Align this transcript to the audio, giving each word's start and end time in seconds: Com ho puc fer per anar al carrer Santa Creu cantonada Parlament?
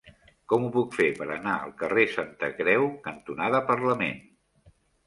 Com 0.53 0.63
ho 0.67 0.71
puc 0.75 0.95
fer 0.99 1.07
per 1.19 1.27
anar 1.35 1.53
al 1.65 1.75
carrer 1.83 2.07
Santa 2.17 2.51
Creu 2.63 2.89
cantonada 3.11 3.65
Parlament? 3.73 4.23